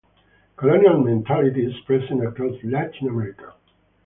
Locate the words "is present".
1.63-2.25